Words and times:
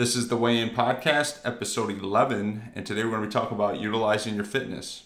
This 0.00 0.16
is 0.16 0.28
the 0.28 0.36
Weigh 0.38 0.58
In 0.58 0.70
Podcast, 0.70 1.40
episode 1.44 1.90
11, 1.90 2.72
and 2.74 2.86
today 2.86 3.04
we're 3.04 3.10
going 3.10 3.20
to 3.20 3.28
be 3.28 3.32
talking 3.34 3.54
about 3.54 3.78
utilizing 3.78 4.34
your 4.34 4.44
fitness. 4.44 5.02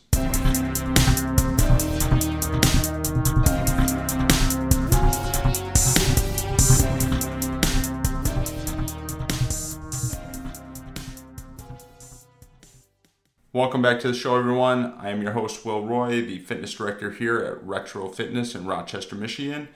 Welcome 13.52 13.82
back 13.82 13.98
to 13.98 14.06
the 14.06 14.14
show, 14.14 14.36
everyone. 14.36 14.94
I 15.00 15.08
am 15.08 15.20
your 15.22 15.32
host, 15.32 15.66
Will 15.66 15.84
Roy, 15.84 16.24
the 16.24 16.38
fitness 16.38 16.72
director 16.72 17.10
here 17.10 17.40
at 17.40 17.60
Retro 17.66 18.10
Fitness 18.10 18.54
in 18.54 18.64
Rochester, 18.64 19.16
Michigan. 19.16 19.66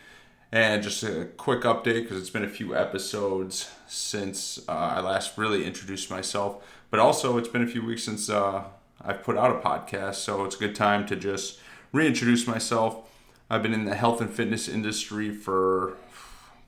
And 0.51 0.83
just 0.83 1.03
a 1.03 1.27
quick 1.37 1.63
update 1.63 2.03
because 2.03 2.19
it's 2.19 2.31
been 2.31 2.45
a 2.45 2.49
few 2.49 2.75
episodes 2.75 3.71
since 3.87 4.59
uh, 4.67 4.73
I 4.73 5.01
last 5.01 5.37
really 5.37 5.67
introduced 5.67 6.11
myself, 6.11 6.65
but 6.91 6.99
also 6.99 7.37
it's 7.37 7.49
been 7.49 7.63
a 7.63 7.67
few 7.67 7.85
weeks 7.85 8.05
since 8.05 8.31
uh, 8.31 8.65
I've 9.03 9.23
put 9.23 9.37
out 9.37 9.51
a 9.51 9.61
podcast, 9.61 10.15
so 10.15 10.45
it's 10.45 10.57
a 10.57 10.59
good 10.59 10.75
time 10.75 11.07
to 11.09 11.17
just 11.17 11.59
reintroduce 11.93 12.47
myself. 12.47 13.11
I've 13.51 13.63
been 13.63 13.75
in 13.75 13.85
the 13.85 13.95
health 13.95 14.23
and 14.23 14.31
fitness 14.31 14.69
industry 14.69 15.31
for, 15.31 15.99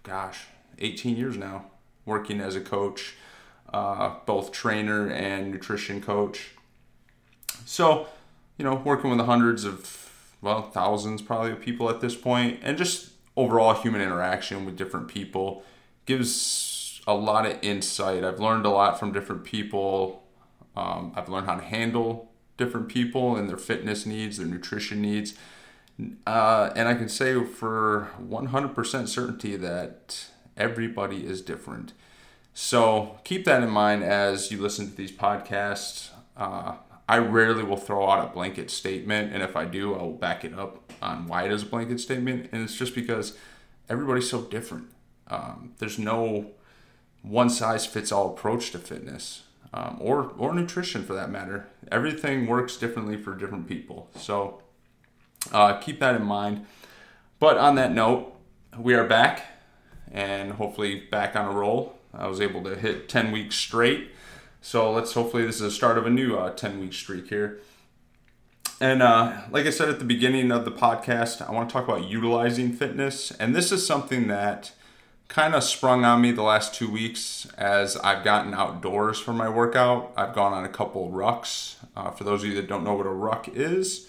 gosh, 0.02 0.44
18 0.78 1.16
years 1.16 1.38
now, 1.38 1.64
working 2.04 2.38
as 2.38 2.56
a 2.56 2.60
coach, 2.60 3.14
uh, 3.72 4.14
both 4.26 4.52
trainer 4.52 5.08
and 5.08 5.50
nutrition 5.50 6.02
coach. 6.02 6.50
So, 7.64 8.08
you 8.58 8.64
know, 8.66 8.74
working 8.74 9.10
with 9.10 9.20
hundreds 9.20 9.64
of, 9.64 10.10
well, 10.42 10.62
thousands 10.70 11.22
probably 11.22 11.52
of 11.52 11.60
people 11.60 11.88
at 11.88 12.02
this 12.02 12.14
point, 12.14 12.60
and 12.62 12.76
just 12.76 13.10
overall 13.36 13.74
human 13.74 14.00
interaction 14.00 14.64
with 14.64 14.76
different 14.76 15.08
people 15.08 15.62
gives 16.06 17.00
a 17.06 17.14
lot 17.14 17.46
of 17.46 17.56
insight. 17.62 18.24
I've 18.24 18.40
learned 18.40 18.66
a 18.66 18.70
lot 18.70 18.98
from 18.98 19.12
different 19.12 19.44
people. 19.44 20.24
Um, 20.76 21.12
I've 21.16 21.28
learned 21.28 21.46
how 21.46 21.56
to 21.56 21.64
handle 21.64 22.30
different 22.56 22.88
people 22.88 23.36
and 23.36 23.48
their 23.48 23.56
fitness 23.56 24.04
needs, 24.06 24.36
their 24.36 24.46
nutrition 24.46 25.00
needs. 25.00 25.34
Uh, 26.26 26.70
and 26.76 26.88
I 26.88 26.94
can 26.94 27.08
say 27.08 27.42
for 27.44 28.10
100% 28.20 29.08
certainty 29.08 29.56
that 29.56 30.26
everybody 30.56 31.26
is 31.26 31.42
different. 31.42 31.92
So 32.54 33.18
keep 33.24 33.44
that 33.44 33.62
in 33.62 33.70
mind 33.70 34.02
as 34.04 34.50
you 34.50 34.60
listen 34.60 34.90
to 34.90 34.96
these 34.96 35.12
podcasts. 35.12 36.10
Uh, 36.36 36.74
I 37.10 37.18
rarely 37.18 37.64
will 37.64 37.76
throw 37.76 38.08
out 38.08 38.24
a 38.24 38.32
blanket 38.32 38.70
statement, 38.70 39.32
and 39.32 39.42
if 39.42 39.56
I 39.56 39.64
do, 39.64 39.96
I'll 39.96 40.12
back 40.12 40.44
it 40.44 40.54
up 40.56 40.92
on 41.02 41.26
why 41.26 41.42
it 41.42 41.50
is 41.50 41.64
a 41.64 41.66
blanket 41.66 41.98
statement. 41.98 42.48
And 42.52 42.62
it's 42.62 42.76
just 42.76 42.94
because 42.94 43.36
everybody's 43.88 44.30
so 44.30 44.42
different. 44.42 44.92
Um, 45.26 45.72
there's 45.78 45.98
no 45.98 46.52
one 47.22 47.50
size 47.50 47.84
fits 47.84 48.12
all 48.12 48.28
approach 48.28 48.70
to 48.70 48.78
fitness 48.78 49.42
um, 49.74 49.98
or 50.00 50.32
or 50.38 50.54
nutrition 50.54 51.02
for 51.02 51.14
that 51.14 51.32
matter. 51.32 51.66
Everything 51.90 52.46
works 52.46 52.76
differently 52.76 53.16
for 53.16 53.34
different 53.34 53.66
people. 53.66 54.08
So 54.14 54.62
uh, 55.50 55.78
keep 55.78 55.98
that 55.98 56.14
in 56.14 56.24
mind. 56.24 56.64
But 57.40 57.58
on 57.58 57.74
that 57.74 57.90
note, 57.90 58.36
we 58.78 58.94
are 58.94 59.04
back 59.04 59.46
and 60.12 60.52
hopefully 60.52 61.08
back 61.10 61.34
on 61.34 61.46
a 61.46 61.58
roll. 61.58 61.98
I 62.14 62.28
was 62.28 62.40
able 62.40 62.62
to 62.62 62.76
hit 62.76 63.08
10 63.08 63.32
weeks 63.32 63.56
straight 63.56 64.12
so 64.60 64.92
let's 64.92 65.12
hopefully 65.12 65.44
this 65.44 65.56
is 65.56 65.62
the 65.62 65.70
start 65.70 65.96
of 65.96 66.06
a 66.06 66.10
new 66.10 66.36
uh, 66.36 66.50
10 66.50 66.80
week 66.80 66.92
streak 66.92 67.28
here. 67.28 67.60
And 68.80 69.02
uh, 69.02 69.42
like 69.50 69.66
I 69.66 69.70
said 69.70 69.88
at 69.88 69.98
the 69.98 70.04
beginning 70.04 70.50
of 70.50 70.64
the 70.64 70.70
podcast, 70.70 71.46
I 71.46 71.52
want 71.52 71.68
to 71.68 71.72
talk 71.72 71.84
about 71.84 72.08
utilizing 72.08 72.72
fitness. 72.72 73.30
And 73.32 73.54
this 73.54 73.72
is 73.72 73.86
something 73.86 74.28
that 74.28 74.72
kind 75.28 75.54
of 75.54 75.62
sprung 75.62 76.04
on 76.04 76.20
me 76.20 76.32
the 76.32 76.42
last 76.42 76.74
two 76.74 76.90
weeks 76.90 77.46
as 77.56 77.96
I've 77.98 78.24
gotten 78.24 78.54
outdoors 78.54 79.18
for 79.18 79.32
my 79.32 79.48
workout. 79.48 80.12
I've 80.16 80.34
gone 80.34 80.52
on 80.52 80.64
a 80.64 80.68
couple 80.68 81.10
rucks. 81.10 81.76
Uh, 81.94 82.10
for 82.10 82.24
those 82.24 82.42
of 82.42 82.48
you 82.48 82.54
that 82.56 82.68
don't 82.68 82.84
know 82.84 82.94
what 82.94 83.06
a 83.06 83.10
ruck 83.10 83.48
is, 83.48 84.08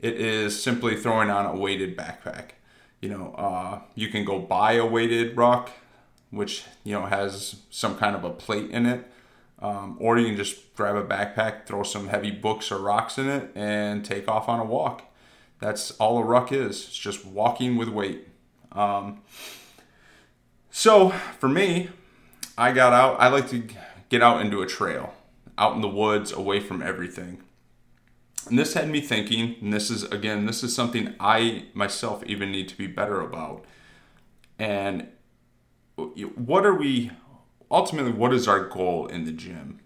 it 0.00 0.14
is 0.14 0.62
simply 0.62 0.96
throwing 0.96 1.30
on 1.30 1.46
a 1.46 1.54
weighted 1.54 1.96
backpack. 1.96 2.50
You 3.00 3.10
know, 3.10 3.34
uh, 3.34 3.80
you 3.94 4.08
can 4.08 4.24
go 4.24 4.38
buy 4.38 4.72
a 4.72 4.86
weighted 4.86 5.36
ruck, 5.36 5.70
which 6.30 6.64
you 6.84 6.92
know 6.92 7.06
has 7.06 7.56
some 7.70 7.96
kind 7.96 8.16
of 8.16 8.24
a 8.24 8.30
plate 8.30 8.70
in 8.70 8.86
it 8.86 9.06
um, 9.58 9.96
or 10.00 10.18
you 10.18 10.26
can 10.26 10.36
just 10.36 10.74
grab 10.74 10.96
a 10.96 11.04
backpack, 11.04 11.66
throw 11.66 11.82
some 11.82 12.08
heavy 12.08 12.30
books 12.30 12.70
or 12.70 12.78
rocks 12.78 13.18
in 13.18 13.28
it, 13.28 13.50
and 13.54 14.04
take 14.04 14.28
off 14.28 14.48
on 14.48 14.60
a 14.60 14.64
walk. 14.64 15.04
That's 15.60 15.92
all 15.92 16.18
a 16.18 16.24
ruck 16.24 16.52
is. 16.52 16.88
It's 16.88 16.98
just 16.98 17.24
walking 17.24 17.76
with 17.76 17.88
weight. 17.88 18.28
Um, 18.72 19.22
so 20.70 21.10
for 21.38 21.48
me, 21.48 21.88
I 22.58 22.72
got 22.72 22.92
out. 22.92 23.18
I 23.20 23.28
like 23.28 23.48
to 23.50 23.66
get 24.10 24.22
out 24.22 24.42
into 24.42 24.60
a 24.60 24.66
trail, 24.66 25.14
out 25.56 25.74
in 25.74 25.80
the 25.80 25.88
woods, 25.88 26.32
away 26.32 26.60
from 26.60 26.82
everything. 26.82 27.42
And 28.48 28.58
this 28.58 28.74
had 28.74 28.88
me 28.88 29.00
thinking, 29.00 29.56
and 29.60 29.72
this 29.72 29.90
is 29.90 30.04
again, 30.04 30.46
this 30.46 30.62
is 30.62 30.74
something 30.74 31.14
I 31.18 31.64
myself 31.74 32.22
even 32.26 32.52
need 32.52 32.68
to 32.68 32.76
be 32.76 32.86
better 32.86 33.20
about. 33.20 33.64
And 34.58 35.08
what 35.96 36.66
are 36.66 36.74
we 36.74 37.10
ultimately, 37.70 38.12
what 38.12 38.32
is 38.32 38.46
our 38.48 38.68
goal 38.68 39.06
in 39.06 39.24
the 39.24 39.32
gym? 39.32 39.80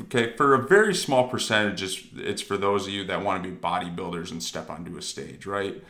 Okay, 0.00 0.34
for 0.36 0.54
a 0.54 0.58
very 0.58 0.94
small 0.94 1.28
percentage, 1.28 1.82
it's, 1.82 2.02
it's 2.16 2.42
for 2.42 2.56
those 2.56 2.86
of 2.86 2.92
you 2.92 3.04
that 3.04 3.22
want 3.22 3.42
to 3.42 3.48
be 3.48 3.54
bodybuilders 3.54 4.30
and 4.30 4.42
step 4.42 4.70
onto 4.70 4.96
a 4.96 5.02
stage, 5.02 5.44
right? 5.44 5.82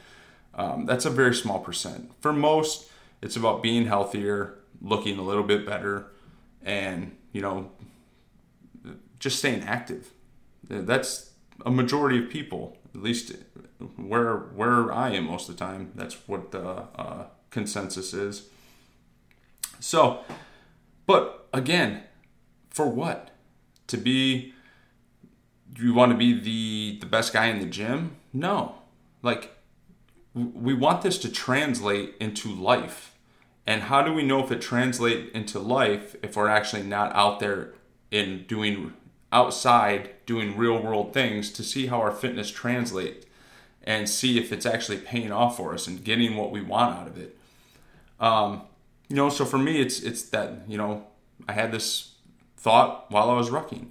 Um, 0.55 0.87
that's 0.87 1.05
a 1.05 1.11
very 1.11 1.35
small 1.35 1.61
percent. 1.61 2.11
For 2.21 2.33
most, 2.33 2.91
it's 3.23 3.37
about 3.37 3.63
being 3.63 3.87
healthier, 3.87 4.59
looking 4.81 5.19
a 5.19 5.23
little 5.23 5.45
bit 5.45 5.65
better, 5.65 6.07
and 6.63 7.17
you 7.33 7.41
know, 7.41 7.71
just 9.19 9.39
staying 9.39 9.63
active. 9.63 10.11
That's 10.69 11.31
a 11.65 11.71
majority 11.71 12.19
of 12.19 12.29
people, 12.29 12.77
at 12.95 13.03
least 13.03 13.33
where 13.97 14.37
where 14.37 14.93
I 14.93 15.11
am 15.11 15.25
most 15.25 15.49
of 15.49 15.57
the 15.57 15.65
time. 15.65 15.93
That's 15.95 16.17
what 16.29 16.51
the 16.51 16.85
uh, 16.97 17.27
consensus 17.51 18.13
is. 18.13 18.49
So 19.81 20.21
but 21.07 21.49
again, 21.53 22.03
for 22.71 22.89
what? 22.89 23.31
To 23.89 23.97
be 23.97 24.55
do 25.73 25.83
you 25.83 25.95
want 25.95 26.13
to 26.13 26.19
be 26.19 26.39
the 26.39 26.99
the 27.01 27.07
best 27.07 27.33
guy 27.33 27.47
in 27.47 27.61
the 27.61 27.67
gym? 27.67 28.17
No. 28.33 28.77
Like 29.23 29.57
we 30.35 30.75
want 30.75 31.03
this 31.03 31.19
to 31.19 31.31
translate 31.31 32.15
into 32.21 32.49
life. 32.49 33.15
And 33.67 33.83
how 33.83 34.03
do 34.03 34.13
we 34.13 34.25
know 34.25 34.43
if 34.43 34.51
it 34.51 34.61
translates 34.61 35.31
into 35.35 35.59
life 35.59 36.17
if 36.23 36.37
we're 36.37 36.49
actually 36.49 36.83
not 36.83 37.15
out 37.15 37.39
there 37.39 37.75
in 38.11 38.45
doing 38.47 38.95
outside 39.31 40.11
doing 40.27 40.57
real 40.57 40.81
world 40.81 41.15
things 41.15 41.51
to 41.51 41.63
see 41.63 41.87
how 41.87 42.01
our 42.01 42.13
fitness 42.13 42.51
translate 42.51 43.27
and 43.83 44.09
see 44.09 44.39
if 44.39 44.53
it's 44.53 44.67
actually 44.67 44.99
paying 44.99 45.33
off 45.33 45.57
for 45.57 45.73
us 45.73 45.87
and 45.87 46.05
getting 46.05 46.37
what 46.37 46.51
we 46.51 46.61
want 46.61 46.97
out 46.97 47.07
of 47.07 47.19
it. 47.19 47.37
Um, 48.21 48.63
you 49.13 49.17
know, 49.17 49.29
so 49.29 49.45
for 49.45 49.59
me, 49.59 49.79
it's 49.79 50.01
it's 50.01 50.23
that 50.31 50.63
you 50.67 50.79
know 50.79 51.05
I 51.47 51.53
had 51.53 51.71
this 51.71 52.15
thought 52.57 53.11
while 53.11 53.29
I 53.29 53.35
was 53.35 53.51
rucking. 53.51 53.89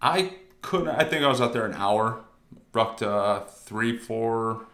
I 0.00 0.34
couldn't. 0.62 0.90
I 0.90 1.02
think 1.02 1.24
I 1.24 1.26
was 1.26 1.40
out 1.40 1.52
there 1.52 1.66
an 1.66 1.74
hour, 1.74 2.20
rucked 2.72 3.02
uh, 3.02 3.40
three, 3.40 3.98
four. 3.98 4.66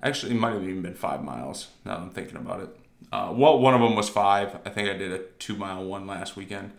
Actually, 0.00 0.36
it 0.36 0.38
might 0.38 0.52
have 0.52 0.62
even 0.62 0.82
been 0.82 0.94
five 0.94 1.24
miles. 1.24 1.70
Now 1.84 1.96
I'm 1.96 2.10
thinking 2.10 2.36
about 2.36 2.60
it. 2.60 2.68
Uh, 3.10 3.32
well, 3.34 3.58
one 3.58 3.74
of 3.74 3.80
them 3.80 3.96
was 3.96 4.08
five. 4.08 4.60
I 4.64 4.70
think 4.70 4.88
I 4.88 4.92
did 4.92 5.10
a 5.10 5.24
two 5.40 5.56
mile 5.56 5.84
one 5.84 6.06
last 6.06 6.36
weekend. 6.36 6.70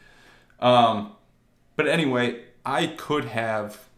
Um, 0.62 1.12
but 1.76 1.86
anyway, 1.86 2.44
I 2.66 2.88
could 2.88 3.26
have, 3.26 3.90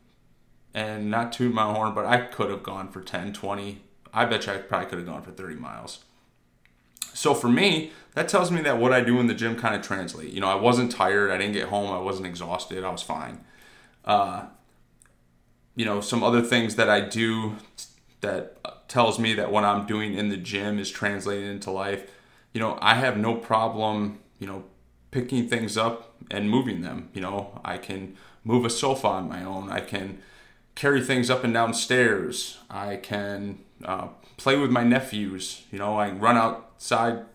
and 0.74 1.12
not 1.12 1.34
toot 1.34 1.54
my 1.54 1.72
horn, 1.72 1.94
but 1.94 2.08
I 2.08 2.22
could 2.22 2.50
have 2.50 2.64
gone 2.64 2.88
for 2.92 3.02
10, 3.02 3.34
20. 3.34 3.84
I 4.12 4.26
bet 4.26 4.48
you 4.48 4.54
I 4.54 4.58
probably 4.58 4.90
could 4.90 4.98
have 4.98 5.08
gone 5.08 5.22
for 5.22 5.30
30 5.30 5.54
miles. 5.58 6.00
So 7.22 7.36
for 7.36 7.50
me, 7.50 7.92
that 8.16 8.28
tells 8.28 8.50
me 8.50 8.62
that 8.62 8.80
what 8.80 8.92
I 8.92 9.02
do 9.02 9.20
in 9.20 9.28
the 9.28 9.36
gym 9.36 9.56
kind 9.56 9.76
of 9.76 9.84
translate. 9.84 10.34
You 10.34 10.42
know, 10.42 10.48
I 10.48 10.56
wasn't 10.56 10.92
tired. 10.92 11.30
I 11.30 11.38
didn't 11.38 11.54
get 11.54 11.68
home. 11.68 11.92
I 11.92 12.00
wasn't 12.00 12.26
exhausted. 12.26 12.84
I 12.84 12.90
was 12.90 13.04
fine. 13.04 13.42
Uh, 14.04 14.48
you 15.76 15.86
know, 15.86 16.02
some 16.02 16.24
other 16.24 16.42
things 16.42 16.78
that 16.78 16.90
I 16.90 17.00
do 17.00 17.58
that 18.22 18.58
tells 18.88 19.20
me 19.20 19.36
that 19.36 19.52
what 19.52 19.64
I'm 19.64 19.86
doing 19.86 20.16
in 20.16 20.30
the 20.30 20.36
gym 20.36 20.80
is 20.80 20.90
translating 20.90 21.48
into 21.48 21.70
life. 21.70 22.10
You 22.56 22.60
know, 22.60 22.80
I 22.82 22.96
have 22.96 23.18
no 23.18 23.36
problem, 23.36 24.18
you 24.40 24.48
know, 24.48 24.64
picking 25.12 25.48
things 25.48 25.78
up 25.78 26.16
and 26.32 26.50
moving 26.50 26.82
them. 26.82 27.10
You 27.14 27.22
know, 27.22 27.62
I 27.64 27.78
can 27.78 28.18
move 28.44 28.66
a 28.66 28.70
sofa 28.72 29.08
on 29.08 29.30
my 29.30 29.44
own. 29.44 29.70
I 29.70 29.82
can 29.82 30.24
carry 30.76 31.02
things 31.02 31.30
up 31.30 31.44
and 31.44 31.54
down 31.54 31.74
stairs. 31.74 32.58
I 32.70 32.98
can 32.98 33.60
uh, 33.84 34.08
play 34.38 34.58
with 34.58 34.72
my 34.72 34.84
nephews. 34.84 35.64
You 35.72 35.80
know, 35.80 35.98
I 35.98 36.12
run 36.12 36.38
outside, 36.38 37.26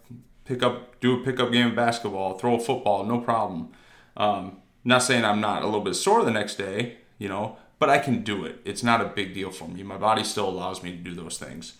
pick 0.44 0.62
up, 0.62 1.00
do 1.00 1.20
a 1.20 1.24
pickup 1.24 1.52
game 1.52 1.68
of 1.68 1.76
basketball, 1.76 2.38
throw 2.38 2.56
a 2.56 2.60
football, 2.60 3.04
no 3.04 3.20
problem. 3.20 3.70
Um, 4.16 4.58
not 4.84 5.02
saying 5.02 5.24
I'm 5.24 5.40
not 5.40 5.62
a 5.62 5.66
little 5.66 5.80
bit 5.82 5.94
sore 5.94 6.24
the 6.24 6.30
next 6.30 6.56
day, 6.56 6.98
you 7.18 7.28
know, 7.28 7.56
but 7.78 7.90
I 7.90 7.98
can 7.98 8.22
do 8.22 8.44
it. 8.44 8.60
It's 8.64 8.82
not 8.82 9.00
a 9.00 9.06
big 9.06 9.34
deal 9.34 9.50
for 9.50 9.68
me. 9.68 9.82
My 9.82 9.98
body 9.98 10.24
still 10.24 10.48
allows 10.48 10.82
me 10.82 10.92
to 10.92 10.96
do 10.96 11.14
those 11.14 11.38
things. 11.38 11.74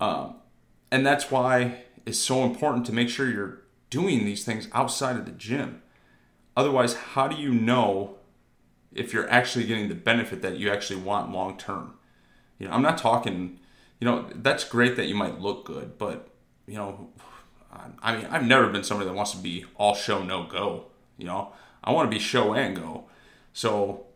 Um, 0.00 0.36
and 0.90 1.06
that's 1.06 1.30
why 1.30 1.84
it's 2.04 2.18
so 2.18 2.44
important 2.44 2.84
to 2.86 2.92
make 2.92 3.08
sure 3.08 3.30
you're 3.30 3.62
doing 3.90 4.24
these 4.24 4.44
things 4.44 4.68
outside 4.72 5.16
of 5.16 5.24
the 5.24 5.32
gym. 5.32 5.80
otherwise, 6.56 6.94
how 6.94 7.26
do 7.26 7.36
you 7.36 7.52
know 7.52 8.16
if 8.94 9.12
you're 9.12 9.28
actually 9.28 9.66
getting 9.66 9.88
the 9.88 9.94
benefit 9.94 10.42
that 10.42 10.56
you 10.56 10.70
actually 10.70 11.00
want 11.00 11.32
long 11.32 11.58
term? 11.58 11.94
You 12.58 12.68
know, 12.68 12.74
I'm 12.74 12.82
not 12.82 12.98
talking, 12.98 13.58
you 14.00 14.06
know, 14.06 14.26
that's 14.34 14.64
great 14.64 14.96
that 14.96 15.06
you 15.06 15.14
might 15.14 15.40
look 15.40 15.64
good, 15.64 15.98
but, 15.98 16.28
you 16.66 16.74
know, 16.74 17.10
I 18.02 18.16
mean, 18.16 18.26
I've 18.26 18.44
never 18.44 18.68
been 18.68 18.84
somebody 18.84 19.08
that 19.08 19.16
wants 19.16 19.32
to 19.32 19.38
be 19.38 19.64
all 19.76 19.94
show, 19.94 20.22
no 20.22 20.44
go. 20.44 20.86
You 21.18 21.26
know, 21.26 21.52
I 21.82 21.92
want 21.92 22.10
to 22.10 22.16
be 22.16 22.22
show 22.22 22.54
and 22.54 22.76
go. 22.76 23.04
So, 23.52 24.06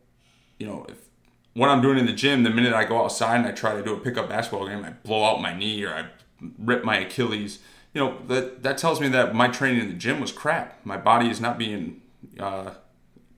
you 0.59 0.67
know, 0.67 0.87
if 0.89 1.09
what 1.55 1.69
I'm 1.69 1.83
doing 1.83 1.99
in 1.99 2.07
the 2.07 2.13
gym, 2.13 2.45
the 2.45 2.51
minute 2.51 2.73
I 2.73 2.85
go 2.85 3.03
outside 3.03 3.37
and 3.39 3.47
I 3.47 3.53
try 3.53 3.75
to 3.75 3.83
do 3.83 3.95
a 3.95 3.99
pickup 3.99 4.29
basketball 4.29 4.69
game, 4.69 4.85
I 4.85 4.91
blow 4.91 5.25
out 5.25 5.43
my 5.43 5.57
knee 5.57 5.85
or 5.85 5.93
I 5.93 6.07
rip 6.59 6.85
my 6.85 6.99
Achilles. 6.99 7.59
You 7.95 8.01
know, 8.01 8.19
that 8.29 8.63
that 8.63 8.79
tells 8.79 9.01
me 9.01 9.09
that 9.09 9.35
my 9.35 9.49
training 9.49 9.81
in 9.81 9.89
the 9.89 9.95
gym 9.95 10.21
was 10.21 10.31
crap. 10.31 10.85
My 10.85 10.97
body 10.97 11.29
is 11.29 11.41
not 11.41 11.59
being 11.59 12.01
uh, 12.39 12.75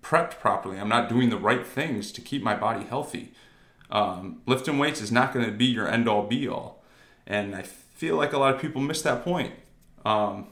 prepped 0.03 0.39
properly. 0.39 0.79
I'm 0.79 0.89
not 0.89 1.09
doing 1.09 1.31
the 1.31 1.37
right 1.37 1.67
things 1.67 2.13
to 2.13 2.21
keep 2.21 2.43
my 2.43 2.57
body 2.57 2.85
healthy. 2.85 3.33
Um, 3.91 4.41
lifting 4.47 4.79
weights 4.79 5.01
is 5.01 5.11
not 5.11 5.33
going 5.35 5.45
to 5.45 5.53
be 5.53 5.67
your 5.67 5.89
end 5.89 6.09
all 6.09 6.27
be 6.27 6.47
all, 6.49 6.83
and 7.27 7.55
I 7.55 7.63
feel 7.63 8.17
like 8.17 8.33
a 8.33 8.39
lot 8.39 8.55
of 8.55 8.61
people 8.61 8.81
miss 8.81 9.03
that 9.03 9.25
point. 9.25 9.53
Um, 10.05 10.47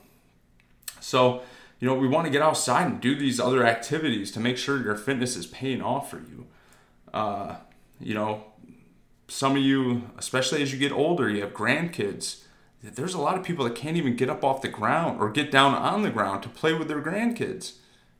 so, 1.01 1.43
you 1.81 1.89
know, 1.89 1.95
we 1.95 2.09
want 2.09 2.27
to 2.27 2.31
get 2.31 2.43
outside 2.43 2.87
and 2.87 3.01
do 3.01 3.15
these 3.17 3.39
other 3.39 3.65
activities 3.65 4.33
to 4.33 4.41
make 4.41 4.57
sure 4.57 4.83
your 4.83 4.97
fitness 4.97 5.37
is 5.37 5.47
paying 5.47 5.81
off 5.81 6.11
for 6.11 6.19
you. 6.19 6.47
Uh, 7.15 7.57
you 8.01 8.15
know, 8.15 8.45
some 9.29 9.57
of 9.57 9.63
you, 9.63 10.11
especially 10.19 10.63
as 10.63 10.73
you 10.73 10.79
get 10.79 10.93
older, 10.93 11.29
you 11.29 11.41
have 11.43 11.53
grandkids. 11.53 12.43
There's 12.83 13.15
a 13.15 13.21
lot 13.21 13.37
of 13.37 13.45
people 13.45 13.65
that 13.65 13.75
can't 13.75 13.97
even 13.97 14.17
get 14.17 14.31
up 14.31 14.45
off 14.45 14.63
the 14.63 14.69
ground 14.69 15.21
or 15.21 15.31
get 15.31 15.51
down 15.51 15.75
on 15.75 16.03
the 16.03 16.11
ground 16.11 16.43
to 16.45 16.49
play 16.49 16.73
with 16.73 16.89
their 16.89 17.03
grandkids. 17.03 17.75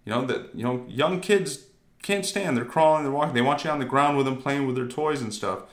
You 0.09 0.15
know 0.15 0.25
that 0.25 0.55
you 0.55 0.65
know 0.65 0.87
young 0.89 1.21
kids 1.21 1.67
can't 2.01 2.25
stand. 2.25 2.57
They're 2.57 2.65
crawling, 2.65 3.03
they're 3.03 3.13
walking. 3.13 3.35
They 3.35 3.43
want 3.43 3.63
you 3.63 3.69
on 3.69 3.79
the 3.79 3.85
ground 3.85 4.17
with 4.17 4.25
them, 4.25 4.41
playing 4.41 4.67
with 4.67 4.75
their 4.75 4.87
toys 4.87 5.21
and 5.21 5.35
stuff. 5.35 5.65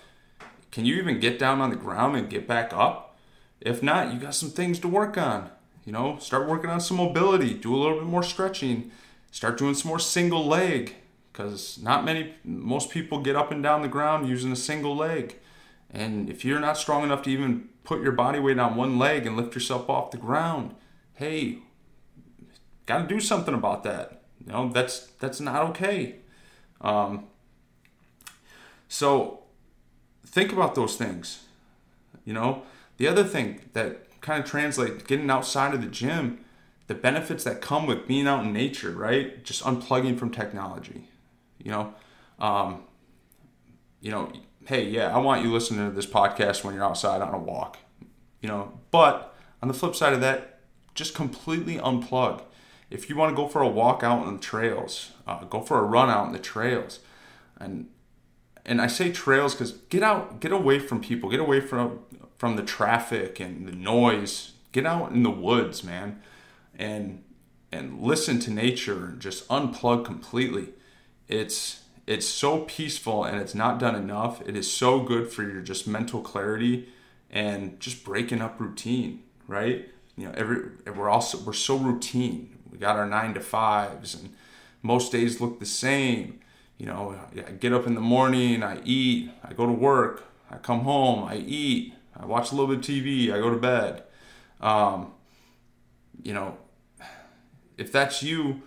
Can 0.71 0.83
you 0.83 0.95
even 0.95 1.21
get 1.21 1.39
down 1.39 1.61
on 1.61 1.69
the 1.69 1.77
ground 1.77 2.17
and 2.17 2.29
get 2.29 2.45
back 2.45 2.73
up? 2.73 3.15
If 3.61 3.81
not, 3.81 4.13
you 4.13 4.19
got 4.19 4.35
some 4.35 4.49
things 4.49 4.77
to 4.79 4.89
work 4.89 5.17
on. 5.17 5.51
You 5.85 5.93
know, 5.93 6.17
start 6.19 6.49
working 6.49 6.69
on 6.69 6.81
some 6.81 6.97
mobility. 6.97 7.53
Do 7.53 7.73
a 7.73 7.77
little 7.77 7.97
bit 7.97 8.07
more 8.07 8.23
stretching. 8.23 8.91
Start 9.31 9.57
doing 9.57 9.73
some 9.73 9.87
more 9.87 9.99
single 9.99 10.45
leg 10.45 10.95
because 11.31 11.79
not 11.81 12.03
many, 12.03 12.33
most 12.43 12.89
people 12.89 13.21
get 13.21 13.37
up 13.37 13.51
and 13.51 13.63
down 13.63 13.83
the 13.83 13.87
ground 13.87 14.27
using 14.27 14.51
a 14.51 14.57
single 14.57 14.97
leg. 14.97 15.37
And 15.89 16.29
if 16.29 16.43
you're 16.43 16.59
not 16.59 16.77
strong 16.77 17.03
enough 17.03 17.21
to 17.21 17.29
even 17.31 17.69
put 17.85 18.01
your 18.01 18.11
body 18.11 18.39
weight 18.39 18.59
on 18.59 18.75
one 18.75 18.99
leg 18.99 19.25
and 19.25 19.37
lift 19.37 19.55
yourself 19.55 19.89
off 19.89 20.11
the 20.11 20.17
ground, 20.17 20.75
hey, 21.13 21.59
got 22.85 22.97
to 22.97 23.07
do 23.07 23.21
something 23.21 23.53
about 23.53 23.83
that. 23.83 24.14
Know, 24.45 24.69
that's 24.69 25.07
that's 25.19 25.39
not 25.39 25.63
okay. 25.69 26.17
Um, 26.81 27.25
so 28.87 29.43
think 30.25 30.51
about 30.51 30.75
those 30.75 30.95
things. 30.95 31.43
You 32.25 32.33
know, 32.33 32.63
the 32.97 33.07
other 33.07 33.23
thing 33.23 33.61
that 33.73 34.21
kind 34.21 34.43
of 34.43 34.49
translates 34.49 35.03
getting 35.03 35.29
outside 35.29 35.73
of 35.73 35.81
the 35.81 35.87
gym, 35.87 36.43
the 36.87 36.95
benefits 36.95 37.43
that 37.43 37.61
come 37.61 37.87
with 37.87 38.07
being 38.07 38.27
out 38.27 38.45
in 38.45 38.53
nature, 38.53 38.91
right? 38.91 39.43
Just 39.43 39.63
unplugging 39.63 40.17
from 40.17 40.29
technology. 40.31 41.07
You 41.63 41.71
know, 41.71 41.93
um, 42.39 42.83
you 44.01 44.11
know, 44.11 44.31
hey, 44.65 44.85
yeah, 44.87 45.15
I 45.15 45.19
want 45.19 45.43
you 45.43 45.51
listening 45.51 45.89
to 45.89 45.95
this 45.95 46.05
podcast 46.05 46.63
when 46.63 46.75
you're 46.75 46.83
outside 46.83 47.21
on 47.21 47.33
a 47.33 47.39
walk. 47.39 47.77
You 48.41 48.49
know, 48.49 48.79
but 48.91 49.35
on 49.61 49.67
the 49.67 49.73
flip 49.73 49.95
side 49.95 50.13
of 50.13 50.21
that, 50.21 50.59
just 50.93 51.15
completely 51.15 51.77
unplug. 51.77 52.43
If 52.95 53.09
you 53.09 53.15
want 53.15 53.31
to 53.31 53.35
go 53.35 53.47
for 53.47 53.61
a 53.61 53.67
walk 53.67 54.03
out 54.03 54.25
on 54.25 54.33
the 54.35 54.41
trails, 54.41 55.11
uh, 55.27 55.43
go 55.43 55.61
for 55.61 55.79
a 55.79 55.83
run 55.83 56.09
out 56.09 56.27
in 56.27 56.33
the 56.33 56.39
trails, 56.39 56.99
and 57.59 57.87
and 58.65 58.81
I 58.81 58.87
say 58.87 59.11
trails 59.11 59.53
because 59.53 59.73
get 59.89 60.01
out, 60.01 60.39
get 60.39 60.51
away 60.51 60.79
from 60.79 61.01
people, 61.01 61.29
get 61.29 61.39
away 61.39 61.61
from 61.61 61.99
from 62.37 62.55
the 62.55 62.63
traffic 62.63 63.39
and 63.39 63.67
the 63.67 63.71
noise. 63.71 64.53
Get 64.71 64.85
out 64.85 65.11
in 65.11 65.23
the 65.23 65.31
woods, 65.31 65.83
man, 65.83 66.21
and 66.77 67.23
and 67.71 68.01
listen 68.01 68.39
to 68.39 68.51
nature 68.51 69.05
and 69.05 69.19
just 69.19 69.47
unplug 69.47 70.03
completely 70.05 70.69
it's 71.27 71.83
it's 72.07 72.27
so 72.27 72.59
peaceful 72.61 73.23
and 73.23 73.39
it's 73.41 73.55
not 73.55 73.79
done 73.79 73.95
enough. 73.95 74.41
It 74.47 74.55
is 74.55 74.71
so 74.71 74.99
good 74.99 75.31
for 75.31 75.41
your 75.41 75.61
just 75.61 75.87
mental 75.87 76.21
clarity 76.21 76.89
and 77.31 77.79
just 77.79 78.05
breaking 78.05 78.41
up 78.41 78.59
routine, 78.59 79.23
right? 79.47 79.89
You 80.15 80.25
know, 80.25 80.33
every 80.35 80.69
we're 80.95 81.09
also 81.09 81.39
we're 81.39 81.53
so 81.53 81.77
routine. 81.77 82.57
We 82.75 82.79
got 82.81 82.97
our 82.97 83.07
nine 83.07 83.33
to 83.35 83.39
fives, 83.39 84.13
and 84.15 84.35
most 84.81 85.09
days 85.09 85.39
look 85.39 85.61
the 85.61 85.65
same. 85.65 86.41
You 86.77 86.87
know, 86.87 87.15
I 87.47 87.51
get 87.51 87.71
up 87.71 87.87
in 87.87 87.95
the 87.95 88.01
morning, 88.01 88.63
I 88.63 88.81
eat, 88.83 89.31
I 89.45 89.53
go 89.53 89.65
to 89.65 89.71
work, 89.71 90.25
I 90.51 90.57
come 90.57 90.81
home, 90.81 91.23
I 91.23 91.37
eat, 91.37 91.93
I 92.19 92.25
watch 92.25 92.51
a 92.51 92.55
little 92.55 92.75
bit 92.75 92.79
of 92.79 92.83
TV, 92.83 93.31
I 93.31 93.37
go 93.37 93.49
to 93.49 93.55
bed. 93.55 94.03
Um, 94.59 95.13
you 96.21 96.33
know, 96.33 96.57
if 97.77 97.93
that's 97.93 98.21
you, 98.21 98.61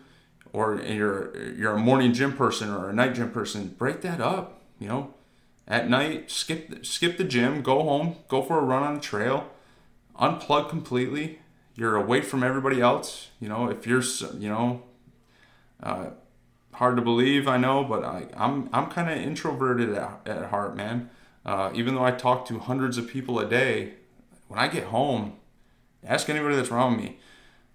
or 0.55 0.81
you're 0.81 1.37
you're 1.53 1.75
a 1.75 1.79
morning 1.79 2.15
gym 2.15 2.33
person 2.33 2.71
or 2.71 2.89
a 2.89 2.95
night 2.95 3.15
gym 3.15 3.31
person, 3.31 3.75
break 3.77 4.01
that 4.01 4.23
up. 4.23 4.63
You 4.79 4.89
know, 4.89 5.15
at 5.67 5.91
night 5.91 6.31
skip 6.31 6.87
skip 6.87 7.19
the 7.19 7.25
gym, 7.25 7.61
go 7.61 7.83
home, 7.83 8.17
go 8.29 8.41
for 8.41 8.59
a 8.59 8.63
run 8.63 8.85
on 8.85 8.95
the 8.95 9.01
trail, 9.03 9.51
unplug 10.19 10.71
completely. 10.71 11.41
You're 11.79 11.97
away 11.97 12.23
from 12.23 12.43
everybody 12.43 12.81
else. 12.81 13.29
You 13.41 13.49
know, 13.49 13.71
if 13.71 13.87
you're 13.87 14.03
you 14.39 14.49
know, 14.49 14.83
uh, 15.83 16.11
hard 16.73 16.97
to 16.97 17.03
believe, 17.03 17.47
I 17.47 17.57
know, 17.57 17.85
but 17.85 18.05
I, 18.05 18.27
I'm 18.37 18.69
I'm 18.73 18.87
kind 18.87 19.09
of 19.09 19.17
introverted 19.17 19.95
at, 19.95 20.27
at 20.27 20.47
heart, 20.47 20.77
man. 20.77 21.11
Uh, 21.47 21.71
even 21.75 21.95
though 21.95 22.05
I 22.05 22.11
talk 22.11 22.47
to 22.47 22.59
hundreds 22.59 22.99
of 22.99 23.07
people 23.07 23.39
a 23.39 23.49
day, 23.49 23.95
when 24.49 24.59
I 24.59 24.67
get 24.67 24.85
home, 24.85 25.35
ask 26.05 26.29
anybody 26.29 26.57
that's 26.57 26.71
around 26.71 26.97
me. 26.97 27.19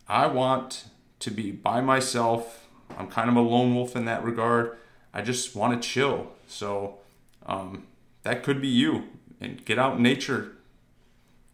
I 0.08 0.28
want 0.28 0.86
to 1.20 1.32
be 1.32 1.52
by 1.52 1.80
myself 1.80 2.64
I'm 2.98 3.08
kind 3.08 3.30
of 3.30 3.36
a 3.36 3.42
lone 3.42 3.76
wolf 3.76 3.96
in 3.96 4.06
that 4.06 4.24
regard. 4.24 4.78
I 5.14 5.22
just 5.22 5.56
want 5.56 5.82
to 5.82 5.88
chill. 5.88 6.32
So 6.48 7.00
um, 7.46 7.88
that 8.24 8.44
could 8.44 8.62
be 8.62 8.68
you. 8.68 9.10
And 9.40 9.64
get 9.66 9.78
out 9.78 9.98
in 9.98 10.04
nature 10.04 10.54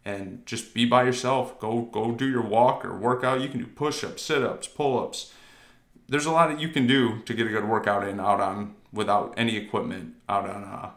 and 0.04 0.44
just 0.46 0.74
be 0.74 0.84
by 0.84 1.04
yourself. 1.04 1.58
Go 1.60 1.82
go 1.82 2.12
do 2.12 2.28
your 2.28 2.42
walk 2.42 2.84
or 2.84 2.96
workout. 2.96 3.40
You 3.40 3.48
can 3.48 3.60
do 3.60 3.66
push-ups, 3.66 4.22
sit-ups, 4.22 4.66
pull-ups. 4.66 5.32
There's 6.08 6.26
a 6.26 6.32
lot 6.32 6.48
that 6.48 6.60
you 6.60 6.68
can 6.68 6.86
do 6.86 7.20
to 7.22 7.34
get 7.34 7.46
a 7.46 7.50
good 7.50 7.68
workout 7.68 8.06
in 8.06 8.18
out 8.18 8.40
on 8.40 8.74
without 8.92 9.34
any 9.36 9.56
equipment 9.56 10.14
out 10.28 10.48
on 10.48 10.64
a, 10.64 10.92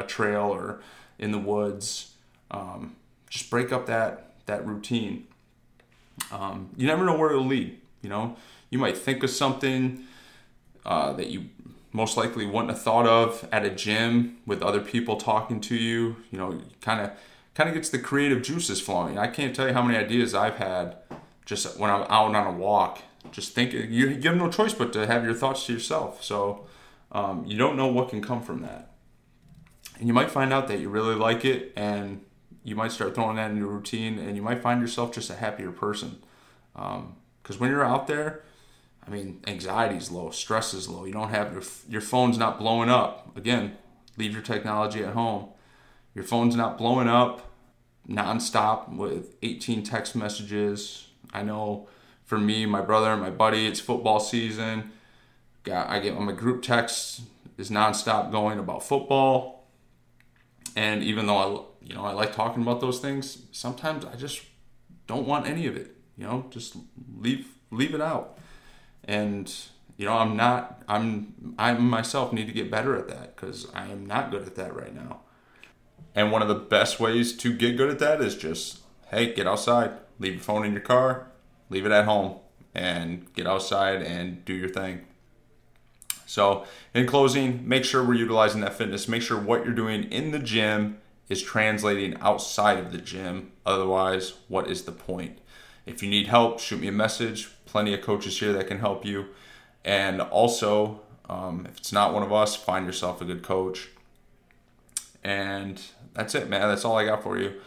a 0.00 0.04
trail 0.04 0.44
or 0.46 0.80
in 1.18 1.32
the 1.32 1.38
woods. 1.38 2.14
Um, 2.50 2.96
just 3.28 3.50
break 3.50 3.72
up 3.72 3.86
that 3.86 4.32
that 4.46 4.66
routine. 4.66 5.26
Um, 6.32 6.70
you 6.76 6.86
never 6.86 7.04
know 7.04 7.16
where 7.16 7.30
it'll 7.30 7.44
lead. 7.44 7.78
You 8.02 8.08
know, 8.08 8.36
you 8.70 8.78
might 8.78 8.96
think 8.96 9.22
of 9.22 9.30
something 9.30 10.04
uh, 10.86 11.12
that 11.14 11.28
you 11.28 11.46
most 11.92 12.16
likely 12.16 12.46
wouldn't 12.46 12.70
have 12.70 12.82
thought 12.82 13.06
of 13.06 13.46
at 13.50 13.64
a 13.64 13.70
gym 13.70 14.38
with 14.46 14.62
other 14.62 14.80
people 14.80 15.16
talking 15.16 15.60
to 15.62 15.76
you. 15.76 16.16
You 16.30 16.38
know, 16.38 16.60
kind 16.80 17.00
of 17.00 17.10
kind 17.58 17.68
of 17.68 17.74
gets 17.74 17.88
the 17.88 17.98
creative 17.98 18.40
juices 18.40 18.80
flowing. 18.80 19.18
I 19.18 19.26
can't 19.26 19.54
tell 19.54 19.66
you 19.66 19.74
how 19.74 19.82
many 19.82 19.98
ideas 19.98 20.32
I've 20.32 20.58
had 20.58 20.94
just 21.44 21.76
when 21.76 21.90
I'm 21.90 22.02
out 22.02 22.32
on 22.32 22.46
a 22.46 22.52
walk. 22.52 23.00
Just 23.32 23.52
thinking, 23.52 23.92
you, 23.92 24.10
you 24.10 24.28
have 24.28 24.36
no 24.36 24.48
choice 24.48 24.72
but 24.72 24.92
to 24.92 25.08
have 25.08 25.24
your 25.24 25.34
thoughts 25.34 25.66
to 25.66 25.72
yourself. 25.72 26.22
So 26.22 26.68
um, 27.10 27.44
you 27.46 27.58
don't 27.58 27.76
know 27.76 27.88
what 27.88 28.10
can 28.10 28.22
come 28.22 28.42
from 28.42 28.62
that. 28.62 28.92
And 29.98 30.06
you 30.06 30.14
might 30.14 30.30
find 30.30 30.52
out 30.52 30.68
that 30.68 30.78
you 30.78 30.88
really 30.88 31.16
like 31.16 31.44
it 31.44 31.72
and 31.74 32.24
you 32.62 32.76
might 32.76 32.92
start 32.92 33.16
throwing 33.16 33.34
that 33.36 33.50
into 33.50 33.66
routine 33.66 34.20
and 34.20 34.36
you 34.36 34.42
might 34.42 34.62
find 34.62 34.80
yourself 34.80 35.12
just 35.12 35.28
a 35.28 35.34
happier 35.34 35.72
person. 35.72 36.22
Because 36.74 37.56
um, 37.56 37.58
when 37.58 37.70
you're 37.70 37.84
out 37.84 38.06
there, 38.06 38.44
I 39.04 39.10
mean, 39.10 39.42
anxiety 39.48 39.96
is 39.96 40.12
low, 40.12 40.30
stress 40.30 40.74
is 40.74 40.88
low. 40.88 41.04
You 41.04 41.12
don't 41.12 41.30
have 41.30 41.52
your 41.52 41.62
your 41.88 42.02
phone's 42.02 42.38
not 42.38 42.56
blowing 42.60 42.88
up. 42.88 43.36
Again, 43.36 43.78
leave 44.16 44.32
your 44.32 44.42
technology 44.42 45.02
at 45.02 45.14
home. 45.14 45.48
Your 46.14 46.24
phone's 46.24 46.54
not 46.54 46.78
blowing 46.78 47.08
up 47.08 47.47
nonstop 48.08 48.94
with 48.94 49.34
18 49.42 49.82
text 49.82 50.16
messages. 50.16 51.08
I 51.32 51.42
know 51.42 51.88
for 52.24 52.38
me, 52.38 52.66
my 52.66 52.80
brother, 52.80 53.16
my 53.16 53.30
buddy, 53.30 53.66
it's 53.66 53.80
football 53.80 54.20
season. 54.20 54.92
Got 55.64 55.88
I 55.88 55.98
get 56.00 56.18
my 56.18 56.32
group 56.32 56.62
text 56.62 57.22
is 57.56 57.70
nonstop 57.70 58.30
going 58.30 58.58
about 58.58 58.82
football. 58.82 59.66
And 60.76 61.02
even 61.02 61.26
though 61.26 61.36
I 61.36 61.86
you 61.86 61.94
know 61.94 62.04
I 62.04 62.12
like 62.12 62.34
talking 62.34 62.62
about 62.62 62.80
those 62.80 63.00
things, 63.00 63.42
sometimes 63.52 64.04
I 64.04 64.16
just 64.16 64.42
don't 65.06 65.26
want 65.26 65.46
any 65.46 65.66
of 65.66 65.76
it. 65.76 65.96
You 66.16 66.24
know, 66.24 66.46
just 66.50 66.76
leave 67.16 67.54
leave 67.70 67.94
it 67.94 68.00
out 68.00 68.38
and 69.04 69.52
you 69.96 70.06
know 70.06 70.12
i'm 70.12 70.36
not 70.36 70.82
i'm 70.86 71.54
i 71.58 71.72
myself 71.72 72.32
need 72.32 72.46
to 72.46 72.52
get 72.52 72.70
better 72.70 72.96
at 72.96 73.08
that 73.08 73.34
because 73.34 73.66
i 73.74 73.86
am 73.86 74.06
not 74.06 74.30
good 74.30 74.42
at 74.42 74.54
that 74.54 74.74
right 74.76 74.94
now 74.94 75.20
and 76.14 76.32
one 76.32 76.42
of 76.42 76.48
the 76.48 76.54
best 76.54 76.98
ways 76.98 77.36
to 77.36 77.52
get 77.52 77.76
good 77.76 77.90
at 77.90 77.98
that 77.98 78.20
is 78.20 78.36
just 78.36 78.80
hey 79.10 79.32
get 79.32 79.46
outside 79.46 79.92
leave 80.18 80.34
your 80.34 80.42
phone 80.42 80.64
in 80.64 80.72
your 80.72 80.80
car 80.80 81.28
leave 81.70 81.86
it 81.86 81.92
at 81.92 82.04
home 82.04 82.36
and 82.74 83.32
get 83.34 83.46
outside 83.46 84.02
and 84.02 84.44
do 84.44 84.54
your 84.54 84.68
thing. 84.68 85.04
So, 86.26 86.66
in 86.94 87.06
closing, 87.06 87.66
make 87.66 87.84
sure 87.84 88.04
we're 88.04 88.14
utilizing 88.14 88.60
that 88.60 88.76
fitness. 88.76 89.08
Make 89.08 89.22
sure 89.22 89.38
what 89.38 89.64
you're 89.64 89.74
doing 89.74 90.04
in 90.04 90.30
the 90.30 90.38
gym 90.38 90.98
is 91.28 91.42
translating 91.42 92.16
outside 92.20 92.78
of 92.78 92.92
the 92.92 92.98
gym. 92.98 93.52
Otherwise, 93.64 94.34
what 94.48 94.70
is 94.70 94.82
the 94.82 94.92
point? 94.92 95.38
If 95.86 96.02
you 96.02 96.10
need 96.10 96.26
help, 96.26 96.60
shoot 96.60 96.80
me 96.80 96.88
a 96.88 96.92
message. 96.92 97.50
Plenty 97.64 97.94
of 97.94 98.02
coaches 98.02 98.38
here 98.38 98.52
that 98.52 98.66
can 98.66 98.78
help 98.78 99.06
you. 99.06 99.26
And 99.84 100.20
also, 100.20 101.00
um, 101.30 101.66
if 101.66 101.78
it's 101.78 101.92
not 101.92 102.12
one 102.12 102.22
of 102.22 102.32
us, 102.32 102.54
find 102.54 102.84
yourself 102.84 103.22
a 103.22 103.24
good 103.24 103.42
coach. 103.42 103.88
And 105.22 105.80
that's 106.14 106.34
it, 106.34 106.48
man. 106.48 106.68
That's 106.68 106.84
all 106.84 106.96
I 106.96 107.04
got 107.04 107.22
for 107.22 107.38
you. 107.38 107.60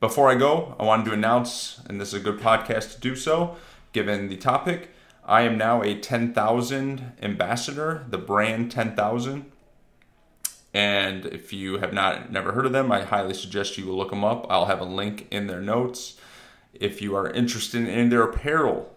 Before 0.00 0.30
I 0.30 0.36
go, 0.36 0.76
I 0.78 0.84
wanted 0.84 1.06
to 1.06 1.12
announce, 1.12 1.80
and 1.88 2.00
this 2.00 2.08
is 2.08 2.14
a 2.14 2.20
good 2.20 2.38
podcast 2.38 2.94
to 2.94 3.00
do 3.00 3.16
so, 3.16 3.56
given 3.92 4.28
the 4.28 4.36
topic. 4.36 4.90
I 5.24 5.42
am 5.42 5.58
now 5.58 5.82
a 5.82 5.94
10,000 5.94 7.12
ambassador, 7.20 8.06
the 8.08 8.18
brand 8.18 8.70
10,000. 8.70 9.50
And 10.72 11.26
if 11.26 11.52
you 11.52 11.78
have 11.78 11.92
not 11.92 12.30
never 12.30 12.52
heard 12.52 12.64
of 12.64 12.72
them, 12.72 12.92
I 12.92 13.02
highly 13.02 13.34
suggest 13.34 13.76
you 13.76 13.92
look 13.92 14.10
them 14.10 14.24
up. 14.24 14.46
I'll 14.48 14.66
have 14.66 14.80
a 14.80 14.84
link 14.84 15.26
in 15.30 15.46
their 15.46 15.60
notes. 15.60 16.16
If 16.72 17.02
you 17.02 17.16
are 17.16 17.28
interested 17.28 17.88
in 17.88 18.08
their 18.10 18.22
apparel, 18.22 18.94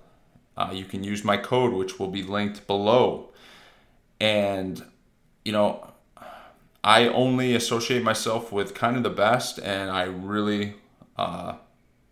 uh, 0.56 0.70
you 0.72 0.86
can 0.86 1.04
use 1.04 1.24
my 1.24 1.38
code, 1.38 1.74
which 1.74 1.98
will 1.98 2.10
be 2.10 2.24
linked 2.24 2.68
below. 2.68 3.32
And, 4.20 4.84
you 5.44 5.52
know, 5.52 5.91
I 6.84 7.08
only 7.08 7.54
associate 7.54 8.04
myself 8.04 8.52
with 8.52 8.74
kind 8.74 8.98
of 8.98 9.04
the 9.04 9.10
best, 9.10 9.60
and 9.60 9.92
I 9.92 10.04
really 10.04 10.76
uh, 11.16 11.56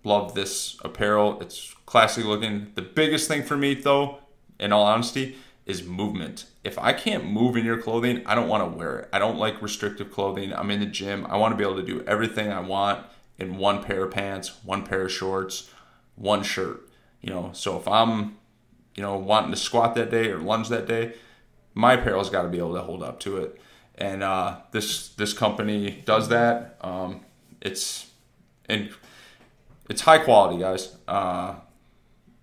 love 0.03 0.35
this 0.35 0.77
apparel. 0.83 1.41
It's 1.41 1.73
classy 1.85 2.21
looking. 2.21 2.71
The 2.75 2.83
biggest 2.83 3.27
thing 3.27 3.43
for 3.43 3.57
me, 3.57 3.73
though, 3.73 4.19
in 4.59 4.71
all 4.71 4.85
honesty, 4.85 5.37
is 5.65 5.83
movement. 5.83 6.45
If 6.63 6.77
I 6.77 6.93
can't 6.93 7.25
move 7.25 7.55
in 7.55 7.65
your 7.65 7.81
clothing, 7.81 8.21
I 8.25 8.35
don't 8.35 8.47
want 8.47 8.63
to 8.63 8.77
wear 8.77 8.99
it. 8.99 9.09
I 9.11 9.19
don't 9.19 9.37
like 9.37 9.61
restrictive 9.61 10.11
clothing. 10.11 10.53
I'm 10.53 10.71
in 10.71 10.79
the 10.79 10.85
gym. 10.85 11.25
I 11.29 11.37
want 11.37 11.53
to 11.53 11.57
be 11.57 11.63
able 11.63 11.77
to 11.77 11.85
do 11.85 12.03
everything 12.05 12.51
I 12.51 12.59
want 12.59 13.05
in 13.37 13.57
one 13.57 13.83
pair 13.83 14.03
of 14.03 14.11
pants, 14.11 14.51
one 14.63 14.85
pair 14.85 15.03
of 15.03 15.11
shorts, 15.11 15.69
one 16.15 16.43
shirt. 16.43 16.89
You 17.21 17.31
know, 17.31 17.51
so 17.53 17.77
if 17.77 17.87
I'm, 17.87 18.37
you 18.95 19.01
know, 19.01 19.17
wanting 19.17 19.51
to 19.51 19.57
squat 19.57 19.95
that 19.95 20.11
day 20.11 20.29
or 20.29 20.39
lunge 20.39 20.69
that 20.69 20.87
day, 20.87 21.13
my 21.73 21.93
apparel's 21.93 22.29
got 22.29 22.43
to 22.43 22.49
be 22.49 22.57
able 22.57 22.75
to 22.75 22.81
hold 22.81 23.03
up 23.03 23.19
to 23.21 23.37
it. 23.37 23.59
And 23.99 24.23
uh, 24.23 24.57
this 24.71 25.09
this 25.09 25.33
company 25.33 26.01
does 26.05 26.29
that. 26.29 26.77
Um, 26.81 27.21
it's 27.61 28.09
and 28.67 28.89
it's 29.89 30.01
high 30.01 30.19
quality, 30.19 30.59
guys. 30.59 30.95
Uh, 31.07 31.55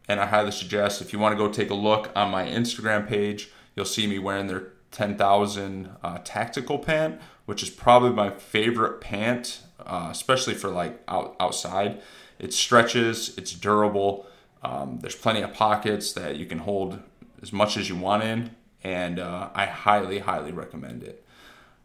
and 0.08 0.20
I 0.20 0.26
highly 0.26 0.52
suggest 0.52 1.00
if 1.00 1.12
you 1.12 1.18
want 1.18 1.32
to 1.32 1.36
go 1.36 1.50
take 1.50 1.70
a 1.70 1.74
look 1.74 2.10
on 2.14 2.30
my 2.30 2.46
Instagram 2.46 3.08
page, 3.08 3.50
you'll 3.74 3.86
see 3.86 4.06
me 4.06 4.18
wearing 4.18 4.46
their 4.46 4.68
10,000 4.92 5.90
uh, 6.02 6.18
tactical 6.24 6.78
pant, 6.78 7.20
which 7.44 7.62
is 7.62 7.70
probably 7.70 8.10
my 8.10 8.30
favorite 8.30 9.00
pant, 9.00 9.60
uh, 9.84 10.08
especially 10.10 10.54
for 10.54 10.68
like 10.68 11.02
out, 11.08 11.36
outside. 11.40 12.00
It 12.38 12.52
stretches, 12.52 13.36
it's 13.36 13.52
durable. 13.52 14.26
Um, 14.62 14.98
there's 15.00 15.16
plenty 15.16 15.42
of 15.42 15.54
pockets 15.54 16.12
that 16.12 16.36
you 16.36 16.46
can 16.46 16.58
hold 16.58 17.00
as 17.42 17.52
much 17.52 17.76
as 17.76 17.88
you 17.88 17.96
want 17.96 18.22
in, 18.22 18.50
and 18.82 19.18
uh, 19.18 19.50
I 19.54 19.66
highly, 19.66 20.20
highly 20.20 20.52
recommend 20.52 21.02
it. 21.02 21.25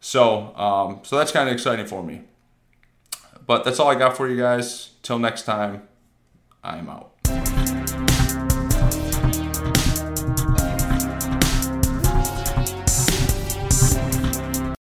So, 0.02 0.54
um, 0.58 1.00
so 1.04 1.18
that's 1.18 1.32
kind 1.32 1.48
of 1.48 1.54
exciting 1.54 1.86
for 1.86 2.04
me. 2.04 2.24
But 3.46 3.64
that's 3.64 3.80
all 3.80 3.88
I 3.88 3.96
got 3.96 4.18
for 4.18 4.28
you 4.28 4.38
guys. 4.38 4.90
Till 5.04 5.20
next 5.20 5.44
time, 5.44 5.88
I'm 6.64 6.90
out. 6.90 7.11